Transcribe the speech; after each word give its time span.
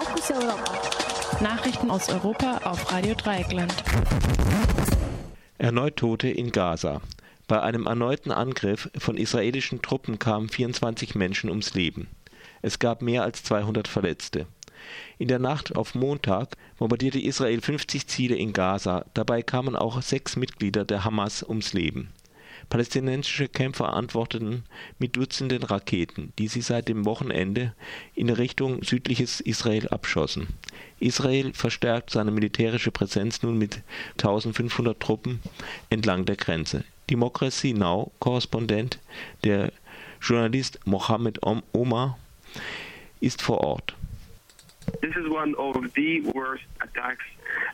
Fokus 0.00 0.30
Europa. 0.30 1.42
Nachrichten 1.42 1.90
aus 1.90 2.08
Europa 2.08 2.62
auf 2.64 2.90
Radio 2.90 3.14
Dreieckland. 3.14 3.74
Erneut 5.58 5.96
Tote 5.96 6.30
in 6.30 6.52
Gaza. 6.52 7.02
Bei 7.46 7.60
einem 7.60 7.86
erneuten 7.86 8.32
Angriff 8.32 8.88
von 8.96 9.18
israelischen 9.18 9.82
Truppen 9.82 10.18
kamen 10.18 10.48
24 10.48 11.16
Menschen 11.16 11.50
ums 11.50 11.74
Leben. 11.74 12.08
Es 12.62 12.78
gab 12.78 13.02
mehr 13.02 13.24
als 13.24 13.42
200 13.42 13.88
Verletzte. 13.88 14.46
In 15.18 15.28
der 15.28 15.38
Nacht 15.38 15.76
auf 15.76 15.94
Montag 15.94 16.56
bombardierte 16.78 17.20
Israel 17.20 17.60
50 17.60 18.06
Ziele 18.06 18.36
in 18.36 18.54
Gaza. 18.54 19.04
Dabei 19.12 19.42
kamen 19.42 19.76
auch 19.76 20.00
sechs 20.00 20.34
Mitglieder 20.34 20.86
der 20.86 21.04
Hamas 21.04 21.42
ums 21.42 21.74
Leben. 21.74 22.10
Palästinensische 22.68 23.48
Kämpfer 23.48 23.92
antworteten 23.92 24.64
mit 24.98 25.16
Dutzenden 25.16 25.62
Raketen, 25.62 26.32
die 26.38 26.48
sie 26.48 26.60
seit 26.60 26.88
dem 26.88 27.04
Wochenende 27.04 27.74
in 28.14 28.30
Richtung 28.30 28.82
südliches 28.82 29.40
Israel 29.40 29.88
abschossen. 29.88 30.48
Israel 30.98 31.52
verstärkt 31.54 32.10
seine 32.10 32.30
militärische 32.30 32.90
Präsenz 32.90 33.42
nun 33.42 33.58
mit 33.58 33.82
1500 34.18 35.00
Truppen 35.00 35.40
entlang 35.88 36.24
der 36.26 36.36
Grenze. 36.36 36.84
Democracy 37.08 37.72
Now-Korrespondent, 37.72 38.98
der 39.42 39.72
Journalist 40.20 40.78
Mohammed 40.84 41.40
Omar, 41.72 42.18
ist 43.20 43.42
vor 43.42 43.58
Ort. 43.62 43.94
This 45.02 45.16
is 45.16 45.28
one 45.28 45.54
of 45.58 45.92
the 45.94 46.20
worst 46.20 46.64
attacks. 46.80 47.24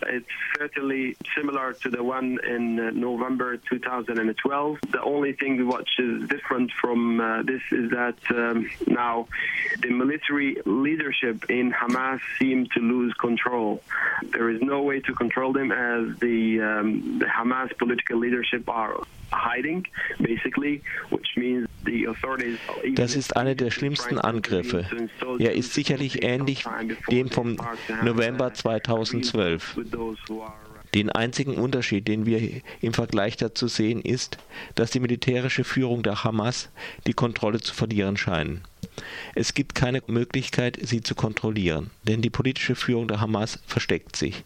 It's 0.03 0.27
certainly 0.59 1.17
similar 1.35 1.73
to 1.75 1.91
the 1.91 2.03
one 2.03 2.39
in 2.47 2.79
uh, 2.79 2.91
November 2.91 3.57
2012. 3.57 4.79
The 4.91 5.03
only 5.03 5.33
thing 5.33 5.67
which 5.67 5.89
is 5.99 6.29
different 6.29 6.71
from 6.81 7.21
uh, 7.21 7.43
this 7.43 7.63
is 7.73 7.91
that 7.91 8.17
um, 8.31 8.71
now 8.87 9.29
the 9.81 9.91
military 9.91 10.57
leadership 10.65 11.51
in 11.51 11.73
Hamas 11.73 12.21
seem 12.39 12.67
to 12.75 12.81
lose 12.81 13.13
control. 13.15 13.83
There 14.33 14.49
is 14.51 14.61
no 14.63 14.83
way 14.83 15.01
to 15.01 15.15
control 15.15 15.53
them 15.53 15.73
as 15.73 16.19
the, 16.19 16.61
um, 16.61 17.19
the 17.19 17.27
Hamas 17.27 17.77
political 17.77 18.19
leadership 18.19 18.69
are 18.69 19.03
hiding, 19.33 19.87
basically, 20.21 20.83
which 21.11 21.27
means 21.37 21.66
Das 22.95 23.17
ist 23.17 23.37
einer 23.37 23.55
der 23.55 23.71
schlimmsten 23.71 24.19
Angriffe. 24.19 24.89
Er 25.39 25.55
ist 25.55 25.75
sicherlich 25.75 26.23
ähnlich 26.23 26.65
dem 27.11 27.31
vom 27.31 27.57
November 28.03 28.53
2012. 28.53 29.79
Den 30.95 31.11
einzigen 31.11 31.57
Unterschied, 31.57 32.09
den 32.09 32.25
wir 32.25 32.63
im 32.81 32.95
Vergleich 32.95 33.37
dazu 33.37 33.69
sehen, 33.69 34.01
ist, 34.01 34.39
dass 34.77 34.91
die 34.91 35.01
militärische 35.01 35.65
Führung 35.65 36.03
der 36.03 36.25
Hamas 36.25 36.71
die 37.07 37.13
Kontrolle 37.13 37.61
zu 37.61 37.75
verlieren 37.75 38.17
scheinen. 38.17 38.63
Es 39.35 39.53
gibt 39.53 39.75
keine 39.75 40.03
Möglichkeit, 40.07 40.79
sie 40.81 41.03
zu 41.03 41.15
kontrollieren, 41.15 41.91
denn 42.05 42.23
die 42.23 42.31
politische 42.31 42.75
Führung 42.75 43.09
der 43.09 43.21
Hamas 43.21 43.59
versteckt 43.67 44.17
sich. 44.17 44.45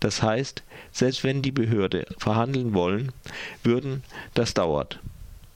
Das 0.00 0.22
heißt, 0.22 0.62
selbst 0.92 1.22
wenn 1.24 1.42
die 1.42 1.52
Behörde 1.52 2.06
verhandeln 2.16 2.72
wollen 2.72 3.12
würden, 3.62 4.02
das 4.32 4.54
dauert. 4.54 5.00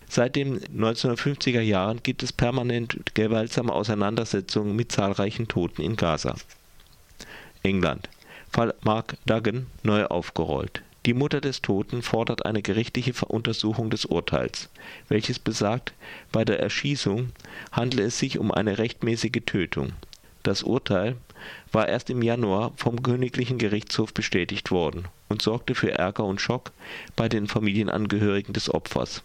Seit 0.08 0.36
den 0.36 0.60
1950er 0.60 1.60
Jahren 1.60 2.02
gibt 2.02 2.22
es 2.22 2.33
permanent 2.33 3.14
gewaltsame 3.14 3.72
Auseinandersetzungen 3.72 4.77
mit 4.77 4.92
zahlreichen 4.92 5.48
Toten 5.48 5.83
in 5.83 5.96
Gaza. 5.96 6.36
England. 7.62 8.08
Fall 8.50 8.74
Mark 8.83 9.16
Duggan 9.27 9.66
neu 9.83 10.05
aufgerollt. 10.06 10.83
Die 11.06 11.14
Mutter 11.14 11.41
des 11.41 11.61
Toten 11.61 12.02
fordert 12.02 12.46
eine 12.46 12.62
gerichtliche 12.62 13.12
Untersuchung 13.27 13.91
des 13.91 14.06
Urteils, 14.06 14.70
welches 15.08 15.38
besagt, 15.38 15.92
bei 16.33 16.44
der 16.44 16.61
Erschießung 16.61 17.33
handle 17.72 18.05
es 18.05 18.18
sich 18.18 18.39
um 18.39 18.52
eine 18.52 18.78
rechtmäßige 18.78 19.42
Tötung. 19.44 19.92
Das 20.44 20.62
Urteil 20.62 21.16
war 21.72 21.89
erst 21.89 22.08
im 22.11 22.22
Januar 22.22 22.72
vom 22.77 23.02
Königlichen 23.02 23.58
Gerichtshof 23.58 24.14
bestätigt 24.14 24.70
worden 24.70 25.08
und 25.28 25.42
sorgte 25.42 25.74
für 25.74 25.91
Ärger 25.92 26.24
und 26.24 26.41
Schock 26.41 26.72
bei 27.16 27.28
den 27.28 27.48
Familienangehörigen 27.48 28.55
des 28.55 28.73
Opfers. 28.73 29.23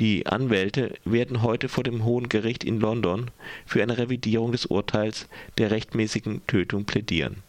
Die 0.00 0.26
Anwälte 0.26 0.94
werden 1.04 1.42
heute 1.42 1.68
vor 1.68 1.84
dem 1.84 2.04
Hohen 2.04 2.28
Gericht 2.28 2.64
in 2.64 2.80
London 2.80 3.30
für 3.66 3.82
eine 3.82 3.98
Revidierung 3.98 4.52
des 4.52 4.66
Urteils 4.66 5.28
der 5.58 5.70
rechtmäßigen 5.70 6.46
Tötung 6.46 6.84
plädieren. 6.84 7.42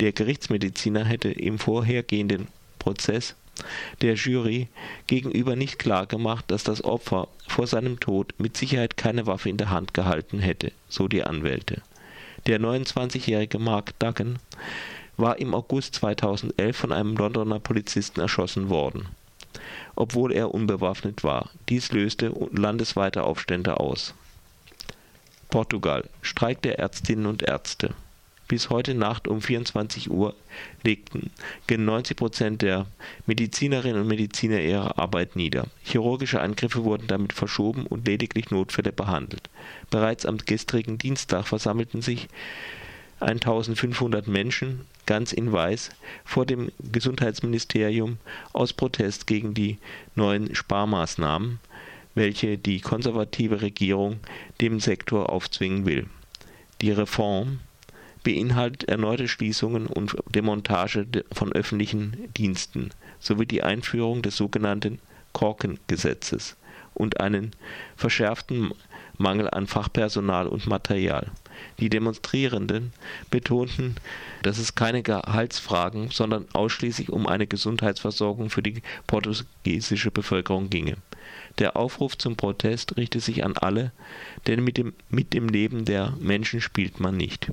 Der 0.00 0.12
Gerichtsmediziner 0.12 1.04
hätte 1.04 1.30
im 1.30 1.58
vorhergehenden 1.58 2.48
Prozess 2.78 3.34
der 4.02 4.14
Jury 4.14 4.68
gegenüber 5.06 5.56
nicht 5.56 5.78
klargemacht, 5.78 6.50
dass 6.50 6.64
das 6.64 6.84
Opfer 6.84 7.28
vor 7.48 7.66
seinem 7.66 7.98
Tod 7.98 8.34
mit 8.38 8.56
Sicherheit 8.56 8.98
keine 8.98 9.26
Waffe 9.26 9.48
in 9.48 9.56
der 9.56 9.70
Hand 9.70 9.94
gehalten 9.94 10.38
hätte, 10.38 10.72
so 10.88 11.08
die 11.08 11.22
Anwälte. 11.22 11.80
Der 12.46 12.60
29-jährige 12.60 13.58
Mark 13.58 13.98
Duggan 13.98 14.38
war 15.16 15.38
im 15.38 15.54
August 15.54 15.94
2011 15.96 16.76
von 16.76 16.92
einem 16.92 17.16
Londoner 17.16 17.58
Polizisten 17.58 18.20
erschossen 18.20 18.68
worden 18.68 19.08
obwohl 19.94 20.32
er 20.32 20.52
unbewaffnet 20.52 21.24
war. 21.24 21.50
Dies 21.68 21.92
löste 21.92 22.32
landesweite 22.52 23.22
Aufstände 23.22 23.80
aus. 23.80 24.14
Portugal: 25.50 26.04
Streik 26.22 26.62
der 26.62 26.78
Ärztinnen 26.78 27.26
und 27.26 27.42
Ärzte. 27.42 27.94
Bis 28.48 28.70
heute 28.70 28.94
Nacht 28.94 29.26
um 29.26 29.42
24 29.42 30.08
Uhr 30.08 30.32
legten 30.84 31.30
gen 31.66 31.84
90 31.84 32.16
Prozent 32.16 32.62
der 32.62 32.86
Medizinerinnen 33.26 34.02
und 34.02 34.08
Mediziner 34.08 34.60
ihre 34.60 34.98
Arbeit 34.98 35.34
nieder. 35.34 35.66
Chirurgische 35.82 36.40
Eingriffe 36.40 36.84
wurden 36.84 37.08
damit 37.08 37.32
verschoben 37.32 37.86
und 37.86 38.06
lediglich 38.06 38.52
Notfälle 38.52 38.92
behandelt. 38.92 39.50
Bereits 39.90 40.26
am 40.26 40.38
gestrigen 40.38 40.96
Dienstag 40.96 41.48
versammelten 41.48 42.02
sich 42.02 42.28
1500 43.20 44.26
Menschen, 44.26 44.82
ganz 45.06 45.32
in 45.32 45.52
Weiß, 45.52 45.90
vor 46.24 46.44
dem 46.46 46.70
Gesundheitsministerium 46.92 48.18
aus 48.52 48.72
Protest 48.72 49.26
gegen 49.26 49.54
die 49.54 49.78
neuen 50.14 50.54
Sparmaßnahmen, 50.54 51.60
welche 52.14 52.58
die 52.58 52.80
konservative 52.80 53.62
Regierung 53.62 54.20
dem 54.60 54.80
Sektor 54.80 55.30
aufzwingen 55.30 55.86
will. 55.86 56.06
Die 56.80 56.90
Reform 56.90 57.60
beinhaltet 58.22 58.88
erneute 58.88 59.28
Schließungen 59.28 59.86
und 59.86 60.16
Demontage 60.34 61.06
von 61.32 61.52
öffentlichen 61.52 62.28
Diensten 62.36 62.90
sowie 63.20 63.46
die 63.46 63.62
Einführung 63.62 64.22
des 64.22 64.36
sogenannten 64.36 64.98
Korkengesetzes 65.32 66.56
und 66.96 67.20
einen 67.20 67.52
verschärften 67.96 68.72
Mangel 69.18 69.48
an 69.50 69.66
Fachpersonal 69.66 70.46
und 70.46 70.66
Material. 70.66 71.30
Die 71.78 71.88
Demonstrierenden 71.88 72.92
betonten, 73.30 73.96
dass 74.42 74.58
es 74.58 74.74
keine 74.74 75.02
Gehaltsfragen, 75.02 76.10
sondern 76.10 76.46
ausschließlich 76.52 77.10
um 77.10 77.26
eine 77.26 77.46
Gesundheitsversorgung 77.46 78.50
für 78.50 78.62
die 78.62 78.82
portugiesische 79.06 80.10
Bevölkerung 80.10 80.70
ginge. 80.70 80.96
Der 81.58 81.76
Aufruf 81.76 82.18
zum 82.18 82.36
Protest 82.36 82.96
richte 82.96 83.20
sich 83.20 83.44
an 83.44 83.56
alle, 83.56 83.92
denn 84.46 84.62
mit 84.62 84.76
dem, 84.76 84.92
mit 85.08 85.32
dem 85.32 85.48
Leben 85.48 85.84
der 85.84 86.12
Menschen 86.20 86.60
spielt 86.60 87.00
man 87.00 87.16
nicht. 87.16 87.50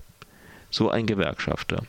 So 0.70 0.90
ein 0.90 1.06
Gewerkschafter. 1.06 1.84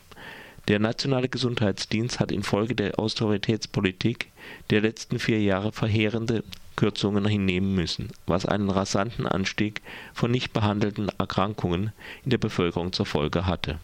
Der 0.67 0.79
nationale 0.79 1.29
Gesundheitsdienst 1.29 2.19
hat 2.19 2.31
infolge 2.31 2.75
der 2.75 2.97
Austeritätspolitik 2.97 4.31
der 4.71 4.81
letzten 4.81 5.19
vier 5.19 5.41
Jahre 5.41 5.71
verheerende 5.71 6.43
Kürzungen 6.75 7.25
hinnehmen 7.25 7.73
müssen, 7.75 8.09
was 8.25 8.45
einen 8.45 8.69
rasanten 8.69 9.25
Anstieg 9.27 9.81
von 10.13 10.31
nicht 10.31 10.53
behandelten 10.53 11.09
Erkrankungen 11.17 11.91
in 12.23 12.29
der 12.31 12.37
Bevölkerung 12.37 12.93
zur 12.93 13.05
Folge 13.05 13.45
hatte. 13.45 13.79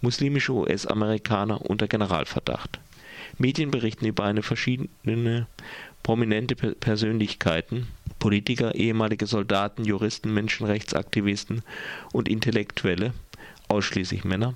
Muslimische 0.00 0.52
US-Amerikaner 0.52 1.68
unter 1.68 1.88
Generalverdacht. 1.88 2.78
Medien 3.38 3.70
berichten 3.70 4.06
über 4.06 4.24
eine 4.24 4.42
verschiedene 4.42 5.46
prominente 6.02 6.54
Persönlichkeiten, 6.54 7.88
Politiker, 8.18 8.74
ehemalige 8.74 9.26
Soldaten, 9.26 9.84
Juristen, 9.84 10.32
Menschenrechtsaktivisten 10.32 11.62
und 12.12 12.28
Intellektuelle, 12.28 13.12
ausschließlich 13.68 14.24
Männer, 14.24 14.54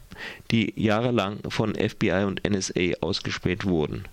die 0.50 0.72
jahrelang 0.76 1.40
von 1.48 1.74
FBI 1.74 2.24
und 2.24 2.48
NSA 2.48 2.92
ausgespäht 3.00 3.64
wurden 3.64 4.04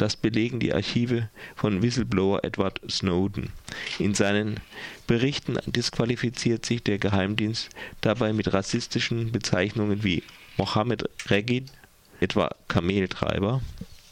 das 0.00 0.16
belegen 0.16 0.60
die 0.60 0.72
Archive 0.72 1.28
von 1.54 1.82
Whistleblower 1.82 2.42
Edward 2.42 2.80
Snowden. 2.88 3.52
In 3.98 4.14
seinen 4.14 4.60
Berichten 5.06 5.58
disqualifiziert 5.66 6.64
sich 6.64 6.82
der 6.82 6.98
Geheimdienst 6.98 7.68
dabei 8.00 8.32
mit 8.32 8.52
rassistischen 8.52 9.30
Bezeichnungen 9.30 10.02
wie 10.02 10.22
Mohammed 10.56 11.04
Regid, 11.28 11.70
etwa 12.18 12.50
Kameltreiber, 12.68 13.60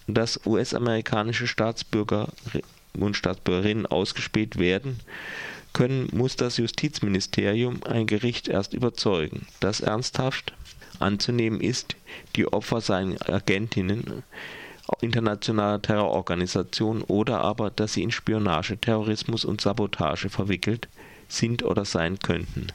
dass 0.06 0.44
US-amerikanische 0.44 1.46
Staatsbürger 1.46 2.28
und 2.92 3.16
Staatsbürgerinnen 3.16 3.86
ausgespäht 3.86 4.58
werden 4.58 5.00
können, 5.72 6.08
muss 6.12 6.36
das 6.36 6.58
Justizministerium 6.58 7.82
ein 7.84 8.06
Gericht 8.06 8.48
erst 8.48 8.74
überzeugen, 8.74 9.46
dass 9.60 9.80
ernsthaft 9.80 10.52
anzunehmen 10.98 11.60
ist, 11.60 11.96
die 12.36 12.46
Opfer 12.46 12.80
seien 12.80 13.20
Agentinnen 13.22 14.22
internationaler 15.00 15.82
Terrororganisationen 15.82 17.02
oder 17.02 17.40
aber, 17.40 17.70
dass 17.70 17.94
sie 17.94 18.02
in 18.02 18.10
Spionage, 18.10 18.78
Terrorismus 18.78 19.44
und 19.44 19.60
Sabotage 19.60 20.28
verwickelt 20.28 20.88
sind 21.28 21.62
oder 21.62 21.84
sein 21.84 22.18
könnten. 22.18 22.68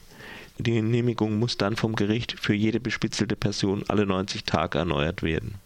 die 0.58 0.74
Genehmigung 0.74 1.38
muss 1.38 1.58
dann 1.58 1.74
vom 1.74 1.96
Gericht 1.96 2.38
für 2.38 2.54
jede 2.54 2.78
bespitzelte 2.78 3.34
Person 3.34 3.84
alle 3.88 4.06
90 4.06 4.44
Tage 4.44 4.78
erneuert 4.78 5.22
werden. 5.22 5.56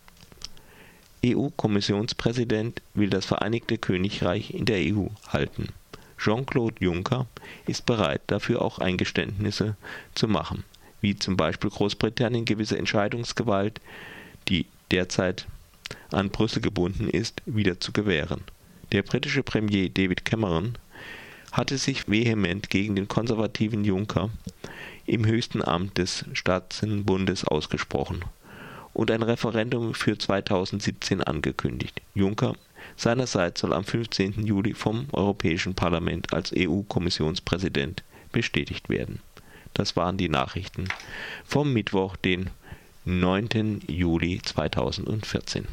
EU-Kommissionspräsident 1.24 2.80
will 2.94 3.10
das 3.10 3.26
Vereinigte 3.26 3.76
Königreich 3.76 4.54
in 4.54 4.64
der 4.64 4.78
EU 4.78 5.08
halten. 5.28 5.68
Jean-Claude 6.16 6.76
Juncker 6.80 7.26
ist 7.66 7.86
bereit, 7.86 8.22
dafür 8.26 8.62
auch 8.62 8.78
Eingeständnisse 8.78 9.76
zu 10.14 10.28
machen, 10.28 10.64
wie 11.00 11.16
zum 11.16 11.36
Beispiel 11.36 11.70
Großbritannien 11.70 12.44
gewisse 12.44 12.78
Entscheidungsgewalt, 12.78 13.80
die 14.48 14.66
derzeit 14.90 15.46
an 16.10 16.30
Brüssel 16.30 16.62
gebunden 16.62 17.08
ist, 17.08 17.42
wieder 17.46 17.80
zu 17.80 17.92
gewähren. 17.92 18.42
Der 18.92 19.02
britische 19.02 19.42
Premier 19.42 19.88
David 19.88 20.24
Cameron 20.24 20.78
hatte 21.52 21.78
sich 21.78 22.08
vehement 22.08 22.70
gegen 22.70 22.96
den 22.96 23.08
konservativen 23.08 23.84
Juncker 23.84 24.30
im 25.06 25.26
höchsten 25.26 25.62
Amt 25.62 25.98
des 25.98 26.24
Staatenbundes 26.32 27.44
ausgesprochen 27.44 28.24
und 28.92 29.10
ein 29.10 29.22
Referendum 29.22 29.94
für 29.94 30.18
2017 30.18 31.22
angekündigt. 31.22 32.00
Juncker 32.14 32.54
seinerseits 32.96 33.60
soll 33.60 33.72
am 33.72 33.84
15. 33.84 34.44
Juli 34.44 34.74
vom 34.74 35.06
Europäischen 35.12 35.74
Parlament 35.74 36.32
als 36.32 36.52
EU-Kommissionspräsident 36.56 38.02
bestätigt 38.32 38.88
werden. 38.88 39.20
Das 39.74 39.96
waren 39.96 40.16
die 40.16 40.28
Nachrichten 40.28 40.88
vom 41.44 41.72
Mittwoch, 41.72 42.16
den 42.16 42.50
9. 43.04 43.82
Juli 43.86 44.40
2014. 44.42 45.66